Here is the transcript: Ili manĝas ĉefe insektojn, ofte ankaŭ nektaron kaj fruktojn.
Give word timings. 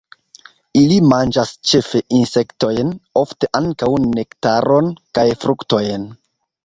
Ili 0.79 0.95
manĝas 1.09 1.51
ĉefe 1.71 2.01
insektojn, 2.19 2.89
ofte 3.23 3.51
ankaŭ 3.63 3.91
nektaron 4.07 4.89
kaj 5.19 5.27
fruktojn. 5.45 6.09